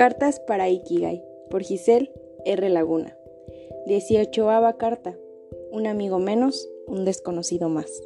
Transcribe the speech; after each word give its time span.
Cartas 0.00 0.40
para 0.40 0.70
Ikigai 0.70 1.22
por 1.50 1.62
Giselle 1.62 2.10
R. 2.46 2.70
Laguna. 2.70 3.14
18 3.84 4.48
carta. 4.78 5.14
Un 5.72 5.86
amigo 5.86 6.18
menos, 6.18 6.70
un 6.86 7.04
desconocido 7.04 7.68
más. 7.68 8.02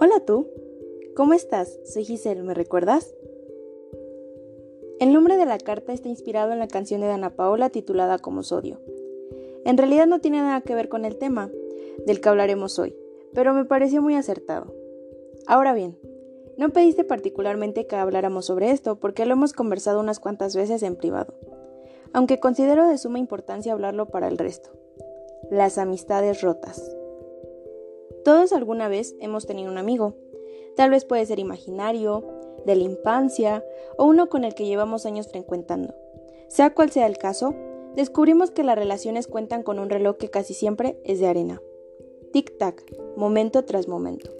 Hola 0.00 0.18
tú. 0.26 0.48
¿Cómo 1.14 1.34
estás? 1.34 1.78
Soy 1.84 2.04
Giselle, 2.04 2.42
¿me 2.42 2.52
recuerdas? 2.52 3.14
El 4.98 5.12
nombre 5.12 5.36
de 5.36 5.46
la 5.46 5.58
carta 5.58 5.92
está 5.92 6.08
inspirado 6.08 6.50
en 6.50 6.58
la 6.58 6.66
canción 6.66 7.02
de 7.02 7.06
Ana 7.06 7.36
Paola 7.36 7.70
titulada 7.70 8.18
Como 8.18 8.42
Sodio. 8.42 8.80
En 9.64 9.78
realidad 9.78 10.08
no 10.08 10.20
tiene 10.20 10.38
nada 10.38 10.62
que 10.62 10.74
ver 10.74 10.88
con 10.88 11.04
el 11.04 11.16
tema 11.16 11.52
del 12.06 12.20
que 12.20 12.28
hablaremos 12.28 12.80
hoy, 12.80 12.96
pero 13.34 13.54
me 13.54 13.66
pareció 13.66 14.02
muy 14.02 14.16
acertado. 14.16 14.74
Ahora 15.46 15.74
bien, 15.74 15.96
no 16.56 16.70
pediste 16.70 17.04
particularmente 17.04 17.86
que 17.86 17.96
habláramos 17.96 18.46
sobre 18.46 18.70
esto 18.70 18.96
porque 18.96 19.26
lo 19.26 19.32
hemos 19.32 19.52
conversado 19.52 20.00
unas 20.00 20.20
cuantas 20.20 20.54
veces 20.54 20.82
en 20.82 20.96
privado, 20.96 21.34
aunque 22.12 22.40
considero 22.40 22.88
de 22.88 22.98
suma 22.98 23.18
importancia 23.18 23.72
hablarlo 23.72 24.06
para 24.06 24.28
el 24.28 24.38
resto. 24.38 24.70
Las 25.50 25.78
amistades 25.78 26.42
rotas. 26.42 26.94
Todos 28.24 28.52
alguna 28.52 28.88
vez 28.88 29.14
hemos 29.20 29.46
tenido 29.46 29.70
un 29.70 29.78
amigo. 29.78 30.14
Tal 30.76 30.90
vez 30.90 31.04
puede 31.04 31.26
ser 31.26 31.38
imaginario, 31.38 32.24
de 32.64 32.76
la 32.76 32.82
infancia 32.82 33.64
o 33.98 34.04
uno 34.04 34.28
con 34.28 34.44
el 34.44 34.54
que 34.54 34.66
llevamos 34.66 35.06
años 35.06 35.28
frecuentando. 35.28 35.94
Sea 36.48 36.74
cual 36.74 36.90
sea 36.90 37.06
el 37.06 37.18
caso, 37.18 37.54
descubrimos 37.94 38.50
que 38.50 38.64
las 38.64 38.76
relaciones 38.76 39.26
cuentan 39.26 39.62
con 39.62 39.78
un 39.78 39.90
reloj 39.90 40.16
que 40.16 40.30
casi 40.30 40.54
siempre 40.54 40.98
es 41.04 41.20
de 41.20 41.26
arena. 41.26 41.60
Tic-tac, 42.32 42.82
momento 43.16 43.64
tras 43.64 43.88
momento. 43.88 44.30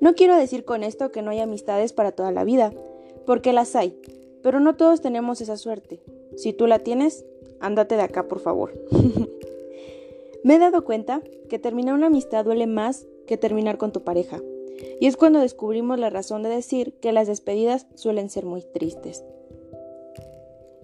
No 0.00 0.14
quiero 0.14 0.36
decir 0.36 0.64
con 0.64 0.82
esto 0.82 1.12
que 1.12 1.22
no 1.22 1.30
hay 1.30 1.40
amistades 1.40 1.92
para 1.92 2.12
toda 2.12 2.32
la 2.32 2.44
vida, 2.44 2.72
porque 3.26 3.52
las 3.52 3.76
hay, 3.76 4.00
pero 4.42 4.58
no 4.58 4.74
todos 4.76 5.02
tenemos 5.02 5.40
esa 5.40 5.56
suerte. 5.56 6.00
Si 6.36 6.52
tú 6.54 6.66
la 6.66 6.78
tienes, 6.78 7.24
ándate 7.60 7.96
de 7.96 8.02
acá, 8.02 8.26
por 8.26 8.40
favor. 8.40 8.72
Me 10.42 10.54
he 10.54 10.58
dado 10.58 10.84
cuenta 10.84 11.22
que 11.50 11.58
terminar 11.58 11.94
una 11.94 12.06
amistad 12.06 12.46
duele 12.46 12.66
más 12.66 13.06
que 13.26 13.36
terminar 13.36 13.76
con 13.76 13.92
tu 13.92 14.02
pareja, 14.02 14.40
y 14.98 15.06
es 15.06 15.18
cuando 15.18 15.40
descubrimos 15.40 15.98
la 15.98 16.08
razón 16.08 16.42
de 16.42 16.48
decir 16.48 16.94
que 16.94 17.12
las 17.12 17.26
despedidas 17.26 17.86
suelen 17.94 18.30
ser 18.30 18.46
muy 18.46 18.62
tristes. 18.62 19.22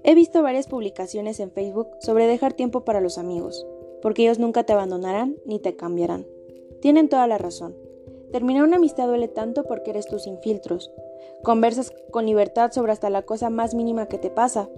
He 0.05 0.15
visto 0.15 0.43
varias 0.43 0.69
publicaciones 0.69 1.41
en 1.41 1.51
Facebook 1.51 1.89
sobre 2.01 2.27
dejar 2.27 2.53
tiempo 2.53 2.85
para 2.85 3.01
los 3.01 3.17
amigos, 3.17 3.67
porque 4.03 4.23
ellos 4.23 4.39
nunca 4.39 4.65
te 4.65 4.75
abandonarán 4.75 5.37
ni 5.47 5.59
te 5.59 5.75
cambiarán. 5.75 6.27
Tienen 6.81 7.09
toda 7.09 7.27
la 7.27 7.39
razón. 7.39 7.86
Terminar 8.37 8.65
una 8.65 8.77
amistad 8.77 9.07
duele 9.07 9.29
tanto 9.29 9.65
porque 9.65 9.93
eres 9.93 10.05
tú 10.05 10.19
sin 10.19 10.37
filtros. 10.41 10.93
Conversas 11.43 11.91
con 12.11 12.27
libertad 12.27 12.71
sobre 12.71 12.93
hasta 12.93 13.09
la 13.09 13.23
cosa 13.23 13.49
más 13.49 13.75
mínima 13.75 14.09
que 14.09 14.19
te 14.19 14.29
pasa. 14.29 14.69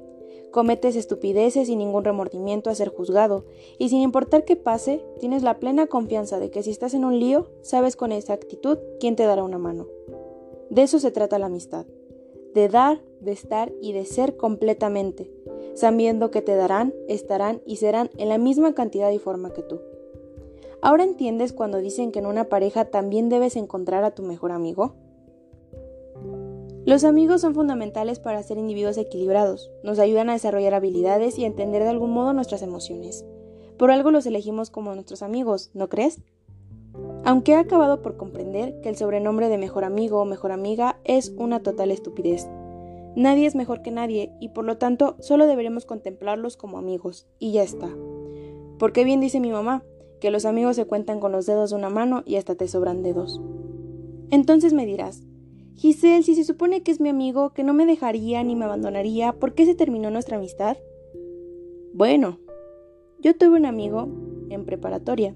Cometes 0.52 0.94
estupideces 0.94 1.66
sin 1.66 1.80
ningún 1.80 2.04
remordimiento 2.04 2.70
a 2.70 2.76
ser 2.76 2.88
juzgado, 2.90 3.46
y 3.76 3.88
sin 3.88 4.00
importar 4.00 4.44
qué 4.44 4.54
pase, 4.54 5.04
tienes 5.18 5.42
la 5.42 5.58
plena 5.58 5.88
confianza 5.88 6.38
de 6.38 6.52
que 6.52 6.62
si 6.62 6.70
estás 6.70 6.94
en 6.94 7.04
un 7.04 7.18
lío, 7.18 7.50
sabes 7.60 7.96
con 7.96 8.12
exactitud 8.12 8.78
quién 9.00 9.16
te 9.16 9.24
dará 9.24 9.42
una 9.42 9.58
mano. 9.58 9.88
De 10.70 10.82
eso 10.82 11.00
se 11.00 11.10
trata 11.10 11.40
la 11.40 11.46
amistad, 11.46 11.84
de 12.54 12.68
dar, 12.68 13.02
de 13.18 13.32
estar 13.32 13.72
y 13.82 13.92
de 13.92 14.04
ser 14.04 14.36
completamente, 14.36 15.32
sabiendo 15.74 16.30
que 16.30 16.42
te 16.42 16.54
darán, 16.54 16.94
estarán 17.08 17.60
y 17.66 17.78
serán 17.78 18.08
en 18.18 18.28
la 18.28 18.38
misma 18.38 18.72
cantidad 18.76 19.10
y 19.10 19.18
forma 19.18 19.52
que 19.52 19.62
tú. 19.62 19.80
¿Ahora 20.80 21.02
entiendes 21.02 21.52
cuando 21.52 21.78
dicen 21.78 22.12
que 22.12 22.20
en 22.20 22.26
una 22.26 22.44
pareja 22.44 22.84
también 22.84 23.28
debes 23.28 23.56
encontrar 23.56 24.04
a 24.04 24.12
tu 24.12 24.22
mejor 24.22 24.52
amigo? 24.52 24.94
Los 26.84 27.04
amigos 27.04 27.40
son 27.40 27.54
fundamentales 27.54 28.20
para 28.20 28.42
ser 28.42 28.58
individuos 28.58 28.96
equilibrados, 28.96 29.70
nos 29.82 29.98
ayudan 29.98 30.30
a 30.30 30.34
desarrollar 30.34 30.74
habilidades 30.74 31.38
y 31.38 31.44
a 31.44 31.46
entender 31.46 31.82
de 31.82 31.90
algún 31.90 32.12
modo 32.12 32.32
nuestras 32.32 32.62
emociones. 32.62 33.24
Por 33.76 33.90
algo 33.90 34.10
los 34.10 34.24
elegimos 34.26 34.70
como 34.70 34.94
nuestros 34.94 35.22
amigos, 35.22 35.70
¿no 35.74 35.88
crees? 35.88 36.20
Aunque 37.24 37.52
he 37.52 37.56
acabado 37.56 38.00
por 38.00 38.16
comprender 38.16 38.80
que 38.80 38.88
el 38.88 38.96
sobrenombre 38.96 39.48
de 39.48 39.58
mejor 39.58 39.84
amigo 39.84 40.20
o 40.20 40.24
mejor 40.24 40.52
amiga 40.52 40.98
es 41.04 41.34
una 41.36 41.60
total 41.60 41.90
estupidez. 41.90 42.48
Nadie 43.16 43.46
es 43.46 43.54
mejor 43.54 43.82
que 43.82 43.90
nadie 43.90 44.32
y 44.40 44.50
por 44.50 44.64
lo 44.64 44.78
tanto 44.78 45.16
solo 45.18 45.46
deberemos 45.46 45.84
contemplarlos 45.84 46.56
como 46.56 46.78
amigos, 46.78 47.26
y 47.38 47.52
ya 47.52 47.64
está. 47.64 47.88
Porque 48.78 49.04
bien 49.04 49.20
dice 49.20 49.40
mi 49.40 49.50
mamá, 49.50 49.82
que 50.20 50.30
los 50.30 50.44
amigos 50.44 50.76
se 50.76 50.84
cuentan 50.84 51.20
con 51.20 51.32
los 51.32 51.46
dedos 51.46 51.70
de 51.70 51.76
una 51.76 51.90
mano 51.90 52.22
y 52.26 52.36
hasta 52.36 52.54
te 52.54 52.68
sobran 52.68 53.02
dedos. 53.02 53.40
Entonces 54.30 54.72
me 54.72 54.86
dirás, 54.86 55.22
Giselle, 55.74 56.22
si 56.22 56.34
se 56.34 56.44
supone 56.44 56.82
que 56.82 56.90
es 56.90 57.00
mi 57.00 57.08
amigo, 57.08 57.50
que 57.50 57.62
no 57.62 57.72
me 57.72 57.86
dejaría 57.86 58.42
ni 58.42 58.56
me 58.56 58.64
abandonaría, 58.64 59.32
¿por 59.32 59.54
qué 59.54 59.64
se 59.64 59.74
terminó 59.74 60.10
nuestra 60.10 60.36
amistad? 60.36 60.76
Bueno, 61.94 62.38
yo 63.20 63.36
tuve 63.36 63.56
un 63.56 63.64
amigo 63.64 64.08
en 64.50 64.64
preparatoria. 64.64 65.34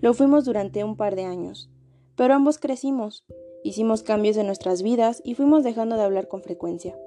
Lo 0.00 0.12
fuimos 0.12 0.44
durante 0.44 0.84
un 0.84 0.96
par 0.96 1.16
de 1.16 1.24
años, 1.24 1.70
pero 2.16 2.34
ambos 2.34 2.58
crecimos, 2.58 3.24
hicimos 3.62 4.02
cambios 4.02 4.36
en 4.36 4.46
nuestras 4.46 4.82
vidas 4.82 5.22
y 5.24 5.34
fuimos 5.34 5.64
dejando 5.64 5.96
de 5.96 6.02
hablar 6.02 6.28
con 6.28 6.42
frecuencia. 6.42 6.98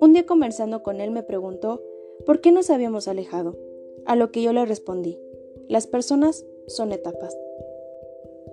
Un 0.00 0.12
día 0.12 0.26
conversando 0.26 0.82
con 0.82 1.00
él 1.00 1.10
me 1.10 1.22
preguntó 1.22 1.82
por 2.24 2.40
qué 2.40 2.52
nos 2.52 2.70
habíamos 2.70 3.06
alejado, 3.06 3.56
a 4.06 4.16
lo 4.16 4.30
que 4.32 4.42
yo 4.42 4.52
le 4.52 4.64
respondí, 4.64 5.18
las 5.68 5.86
personas 5.86 6.44
son 6.66 6.92
etapas. 6.92 7.36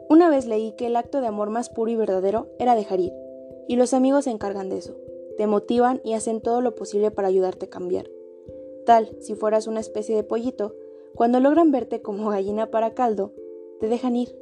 Una 0.09 0.29
vez 0.29 0.45
leí 0.45 0.73
que 0.73 0.87
el 0.87 0.95
acto 0.95 1.21
de 1.21 1.27
amor 1.27 1.49
más 1.49 1.69
puro 1.69 1.89
y 1.89 1.95
verdadero 1.95 2.47
era 2.59 2.75
dejar 2.75 2.99
ir, 2.99 3.13
y 3.67 3.75
los 3.75 3.93
amigos 3.93 4.25
se 4.25 4.31
encargan 4.31 4.69
de 4.69 4.77
eso. 4.77 4.95
Te 5.37 5.47
motivan 5.47 6.01
y 6.03 6.13
hacen 6.13 6.41
todo 6.41 6.61
lo 6.61 6.75
posible 6.75 7.11
para 7.11 7.27
ayudarte 7.27 7.65
a 7.65 7.69
cambiar. 7.69 8.09
Tal, 8.85 9.09
si 9.19 9.33
fueras 9.33 9.67
una 9.67 9.79
especie 9.79 10.15
de 10.15 10.23
pollito, 10.23 10.75
cuando 11.15 11.39
logran 11.39 11.71
verte 11.71 12.01
como 12.01 12.29
gallina 12.29 12.69
para 12.69 12.93
caldo, 12.93 13.33
te 13.79 13.87
dejan 13.87 14.15
ir, 14.15 14.37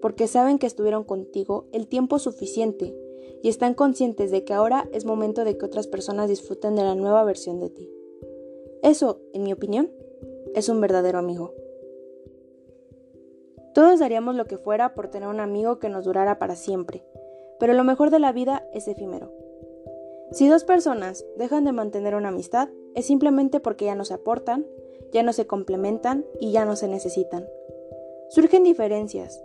porque 0.00 0.26
saben 0.26 0.58
que 0.58 0.66
estuvieron 0.66 1.04
contigo 1.04 1.66
el 1.72 1.86
tiempo 1.86 2.18
suficiente 2.18 2.96
y 3.42 3.48
están 3.48 3.74
conscientes 3.74 4.30
de 4.30 4.44
que 4.44 4.54
ahora 4.54 4.88
es 4.92 5.04
momento 5.04 5.44
de 5.44 5.58
que 5.58 5.66
otras 5.66 5.86
personas 5.86 6.28
disfruten 6.28 6.76
de 6.76 6.82
la 6.82 6.94
nueva 6.94 7.24
versión 7.24 7.60
de 7.60 7.68
ti. 7.68 7.90
Eso, 8.82 9.20
en 9.32 9.42
mi 9.42 9.52
opinión, 9.52 9.90
es 10.54 10.68
un 10.68 10.80
verdadero 10.80 11.18
amigo. 11.18 11.52
Todos 13.74 13.98
daríamos 13.98 14.36
lo 14.36 14.46
que 14.46 14.56
fuera 14.56 14.94
por 14.94 15.08
tener 15.08 15.28
un 15.28 15.40
amigo 15.40 15.80
que 15.80 15.88
nos 15.88 16.04
durara 16.04 16.38
para 16.38 16.54
siempre, 16.54 17.02
pero 17.58 17.72
lo 17.72 17.82
mejor 17.82 18.10
de 18.10 18.20
la 18.20 18.30
vida 18.30 18.64
es 18.72 18.86
efímero. 18.86 19.32
Si 20.30 20.48
dos 20.48 20.64
personas 20.64 21.24
dejan 21.36 21.64
de 21.64 21.72
mantener 21.72 22.14
una 22.14 22.28
amistad, 22.28 22.68
es 22.94 23.06
simplemente 23.06 23.58
porque 23.58 23.86
ya 23.86 23.96
no 23.96 24.04
se 24.04 24.14
aportan, 24.14 24.64
ya 25.12 25.24
no 25.24 25.32
se 25.32 25.46
complementan 25.46 26.24
y 26.40 26.52
ya 26.52 26.64
no 26.64 26.76
se 26.76 26.86
necesitan. 26.86 27.46
Surgen 28.30 28.62
diferencias. 28.62 29.42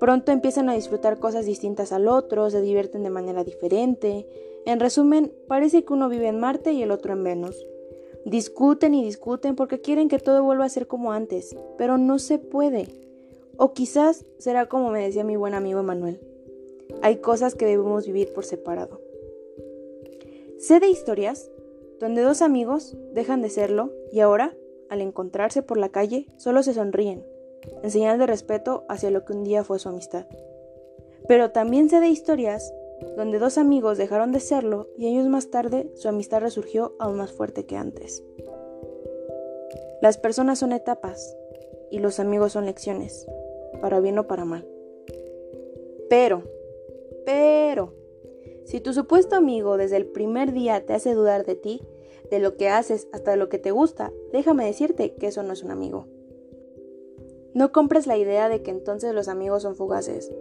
Pronto 0.00 0.32
empiezan 0.32 0.68
a 0.68 0.74
disfrutar 0.74 1.18
cosas 1.18 1.46
distintas 1.46 1.92
al 1.92 2.08
otro, 2.08 2.50
se 2.50 2.60
divierten 2.60 3.04
de 3.04 3.10
manera 3.10 3.44
diferente. 3.44 4.26
En 4.66 4.80
resumen, 4.80 5.32
parece 5.48 5.84
que 5.84 5.92
uno 5.92 6.08
vive 6.08 6.28
en 6.28 6.40
Marte 6.40 6.72
y 6.72 6.82
el 6.82 6.90
otro 6.90 7.12
en 7.12 7.22
Venus. 7.22 7.66
Discuten 8.24 8.92
y 8.94 9.04
discuten 9.04 9.54
porque 9.54 9.80
quieren 9.80 10.08
que 10.08 10.18
todo 10.18 10.42
vuelva 10.42 10.64
a 10.64 10.68
ser 10.68 10.88
como 10.88 11.12
antes, 11.12 11.56
pero 11.78 11.96
no 11.96 12.18
se 12.18 12.38
puede. 12.38 12.88
O 13.58 13.72
quizás 13.72 14.26
será 14.38 14.66
como 14.66 14.90
me 14.90 15.02
decía 15.02 15.24
mi 15.24 15.36
buen 15.36 15.54
amigo 15.54 15.80
Emanuel. 15.80 16.20
Hay 17.00 17.16
cosas 17.16 17.54
que 17.54 17.64
debemos 17.64 18.06
vivir 18.06 18.32
por 18.34 18.44
separado. 18.44 19.00
Sé 20.58 20.78
de 20.80 20.88
historias 20.88 21.50
donde 21.98 22.22
dos 22.22 22.42
amigos 22.42 22.96
dejan 23.14 23.40
de 23.40 23.48
serlo 23.48 23.92
y 24.12 24.20
ahora, 24.20 24.54
al 24.90 25.00
encontrarse 25.00 25.62
por 25.62 25.78
la 25.78 25.88
calle, 25.88 26.26
solo 26.36 26.62
se 26.62 26.74
sonríen, 26.74 27.24
en 27.82 27.90
señal 27.90 28.18
de 28.18 28.26
respeto 28.26 28.84
hacia 28.88 29.10
lo 29.10 29.24
que 29.24 29.32
un 29.32 29.44
día 29.44 29.64
fue 29.64 29.78
su 29.78 29.88
amistad. 29.88 30.26
Pero 31.26 31.50
también 31.50 31.88
sé 31.88 32.00
de 32.00 32.08
historias 32.08 32.74
donde 33.16 33.38
dos 33.38 33.56
amigos 33.56 33.96
dejaron 33.96 34.32
de 34.32 34.40
serlo 34.40 34.88
y 34.98 35.06
años 35.06 35.28
más 35.28 35.50
tarde 35.50 35.90
su 35.94 36.08
amistad 36.08 36.40
resurgió 36.40 36.94
aún 36.98 37.16
más 37.16 37.32
fuerte 37.32 37.64
que 37.64 37.76
antes. 37.76 38.22
Las 40.02 40.18
personas 40.18 40.58
son 40.58 40.72
etapas 40.72 41.36
y 41.90 42.00
los 42.00 42.20
amigos 42.20 42.52
son 42.52 42.66
lecciones 42.66 43.26
para 43.80 44.00
bien 44.00 44.18
o 44.18 44.26
para 44.26 44.44
mal. 44.44 44.66
Pero, 46.08 46.42
pero, 47.24 47.92
si 48.64 48.80
tu 48.80 48.92
supuesto 48.92 49.36
amigo 49.36 49.76
desde 49.76 49.96
el 49.96 50.06
primer 50.06 50.52
día 50.52 50.84
te 50.84 50.94
hace 50.94 51.14
dudar 51.14 51.44
de 51.44 51.54
ti, 51.54 51.82
de 52.30 52.38
lo 52.38 52.56
que 52.56 52.68
haces 52.68 53.08
hasta 53.12 53.32
de 53.32 53.36
lo 53.36 53.48
que 53.48 53.58
te 53.58 53.70
gusta, 53.70 54.12
déjame 54.32 54.66
decirte 54.66 55.14
que 55.14 55.28
eso 55.28 55.42
no 55.42 55.52
es 55.52 55.62
un 55.62 55.70
amigo. 55.70 56.06
No 57.54 57.72
compres 57.72 58.06
la 58.06 58.16
idea 58.16 58.48
de 58.48 58.62
que 58.62 58.70
entonces 58.70 59.14
los 59.14 59.28
amigos 59.28 59.62
son 59.62 59.76
fugaces, 59.76 60.32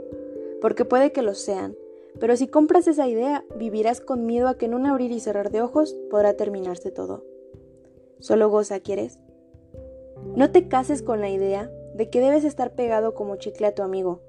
porque 0.62 0.86
puede 0.86 1.12
que 1.12 1.22
lo 1.22 1.34
sean, 1.34 1.76
pero 2.20 2.36
si 2.38 2.48
compras 2.48 2.88
esa 2.88 3.08
idea, 3.08 3.46
vivirás 3.58 4.02
con 4.02 4.26
miedo 4.26 4.48
a 4.48 4.58
que 4.58 4.66
en 4.66 4.74
un 4.74 4.86
abrir 4.86 5.12
y 5.12 5.20
cerrar 5.20 5.52
de 5.52 5.62
ojos 5.62 5.96
podrá 6.10 6.34
terminarse 6.34 6.92
todo. 6.92 7.24
¿Solo 8.20 8.50
goza 8.50 8.80
quieres? 8.80 9.20
No 10.36 10.52
te 10.52 10.68
cases 10.68 11.02
con 11.02 11.22
la 11.22 11.30
idea 11.30 11.72
de 11.95 12.09
que 12.09 12.19
debes 12.19 12.44
estar 12.44 12.75
pegado 12.75 13.13
como 13.13 13.38
chicle 13.38 13.68
a 13.68 13.74
tu 13.74 13.81
amigo. 13.81 14.21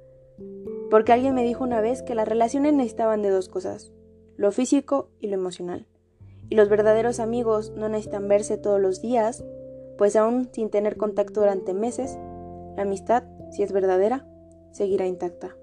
Porque 0.88 1.12
alguien 1.12 1.34
me 1.34 1.42
dijo 1.42 1.64
una 1.64 1.80
vez 1.80 2.02
que 2.02 2.14
las 2.14 2.28
relaciones 2.28 2.74
necesitaban 2.74 3.22
de 3.22 3.30
dos 3.30 3.48
cosas, 3.48 3.92
lo 4.36 4.52
físico 4.52 5.08
y 5.18 5.26
lo 5.26 5.34
emocional. 5.34 5.86
Y 6.48 6.54
los 6.54 6.68
verdaderos 6.68 7.18
amigos 7.18 7.72
no 7.76 7.88
necesitan 7.88 8.28
verse 8.28 8.56
todos 8.56 8.80
los 8.80 9.02
días, 9.02 9.44
pues 9.98 10.14
aún 10.14 10.48
sin 10.52 10.70
tener 10.70 10.96
contacto 10.96 11.40
durante 11.40 11.74
meses, 11.74 12.16
la 12.76 12.82
amistad, 12.82 13.24
si 13.50 13.64
es 13.64 13.72
verdadera, 13.72 14.28
seguirá 14.70 15.06
intacta. 15.06 15.56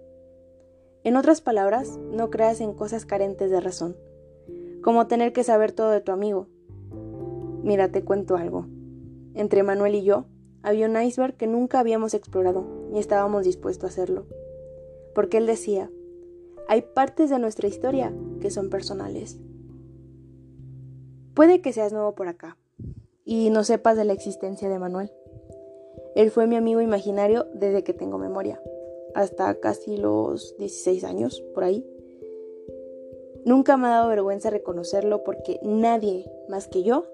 En 1.05 1.15
otras 1.15 1.39
palabras, 1.39 1.97
no 2.11 2.29
creas 2.29 2.59
en 2.59 2.73
cosas 2.73 3.05
carentes 3.05 3.49
de 3.49 3.61
razón, 3.61 3.95
como 4.81 5.07
tener 5.07 5.31
que 5.31 5.45
saber 5.45 5.71
todo 5.71 5.91
de 5.91 6.01
tu 6.01 6.11
amigo. 6.11 6.47
Mira, 7.63 7.89
te 7.89 8.03
cuento 8.03 8.35
algo. 8.35 8.67
Entre 9.35 9.63
Manuel 9.63 9.95
y 9.95 10.03
yo 10.03 10.25
había 10.63 10.87
un 10.87 10.99
iceberg 10.99 11.35
que 11.35 11.45
nunca 11.45 11.79
habíamos 11.79 12.13
explorado 12.13 12.65
y 12.93 12.97
estábamos 12.97 13.43
dispuestos 13.43 13.83
a 13.83 13.93
hacerlo. 13.93 14.25
Porque 15.13 15.37
él 15.37 15.45
decía, 15.45 15.91
hay 16.67 16.81
partes 16.81 17.29
de 17.29 17.37
nuestra 17.37 17.67
historia 17.67 18.13
que 18.41 18.49
son 18.49 18.69
personales. 18.69 19.37
Puede 21.33 21.61
que 21.61 21.73
seas 21.73 21.93
nuevo 21.93 22.15
por 22.15 22.27
acá 22.27 22.57
y 23.25 23.49
no 23.49 23.63
sepas 23.63 23.97
de 23.97 24.05
la 24.05 24.13
existencia 24.13 24.69
de 24.69 24.79
Manuel. 24.79 25.11
Él 26.15 26.31
fue 26.31 26.47
mi 26.47 26.55
amigo 26.55 26.79
imaginario 26.79 27.47
desde 27.53 27.83
que 27.83 27.93
tengo 27.93 28.17
memoria, 28.17 28.61
hasta 29.15 29.53
casi 29.55 29.97
los 29.97 30.55
16 30.57 31.03
años, 31.03 31.43
por 31.53 31.63
ahí. 31.63 31.85
Nunca 33.45 33.75
me 33.77 33.87
ha 33.87 33.91
dado 33.91 34.09
vergüenza 34.09 34.49
reconocerlo 34.49 35.23
porque 35.23 35.59
nadie 35.63 36.31
más 36.47 36.67
que 36.67 36.83
yo 36.83 37.05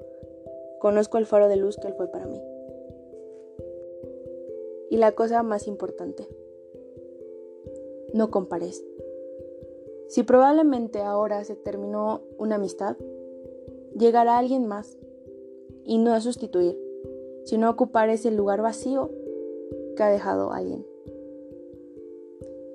conozco 0.79 1.17
el 1.17 1.25
faro 1.25 1.47
de 1.47 1.55
luz 1.55 1.77
que 1.77 1.87
él 1.87 1.93
fue 1.95 2.11
para 2.11 2.27
mí. 2.27 2.41
Y 4.89 4.97
la 4.97 5.11
cosa 5.13 5.43
más 5.43 5.67
importante, 5.67 6.27
no 8.13 8.31
compares. 8.31 8.83
Si 10.07 10.23
probablemente 10.23 11.01
ahora 11.01 11.43
se 11.43 11.55
terminó 11.55 12.23
una 12.37 12.55
amistad, 12.55 12.97
llegará 13.95 14.37
alguien 14.37 14.65
más 14.65 14.97
y 15.83 15.99
no 15.99 16.13
a 16.13 16.21
sustituir, 16.21 16.77
sino 17.45 17.69
ocupar 17.69 18.09
ese 18.09 18.31
lugar 18.31 18.61
vacío 18.61 19.11
que 19.95 20.03
ha 20.03 20.09
dejado 20.09 20.51
alguien. 20.51 20.85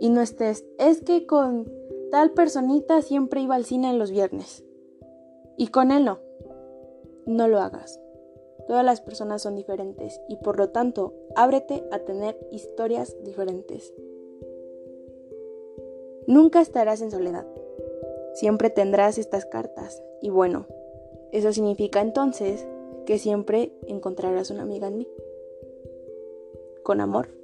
Y 0.00 0.10
no 0.10 0.20
estés, 0.20 0.64
es 0.78 1.00
que 1.00 1.26
con 1.26 1.70
tal 2.10 2.32
personita 2.32 3.02
siempre 3.02 3.40
iba 3.40 3.54
al 3.54 3.64
cine 3.64 3.90
en 3.90 3.98
los 3.98 4.10
viernes 4.10 4.64
y 5.56 5.68
con 5.68 5.90
él 5.90 6.04
no. 6.04 6.18
No 7.26 7.48
lo 7.48 7.58
hagas. 7.58 7.98
Todas 8.66 8.84
las 8.84 9.00
personas 9.00 9.42
son 9.42 9.56
diferentes 9.56 10.20
y 10.28 10.36
por 10.36 10.58
lo 10.58 10.70
tanto 10.70 11.12
ábrete 11.36 11.84
a 11.92 11.98
tener 12.00 12.38
historias 12.50 13.16
diferentes. 13.22 13.92
Nunca 16.26 16.60
estarás 16.60 17.02
en 17.02 17.10
soledad. 17.10 17.46
Siempre 18.32 18.70
tendrás 18.70 19.18
estas 19.18 19.44
cartas. 19.44 20.02
Y 20.22 20.30
bueno, 20.30 20.66
eso 21.32 21.52
significa 21.52 22.00
entonces 22.00 22.66
que 23.04 23.18
siempre 23.18 23.72
encontrarás 23.86 24.50
una 24.50 24.62
amiga 24.62 24.88
en 24.88 24.98
mí. 24.98 25.08
Con 26.82 27.00
amor. 27.00 27.43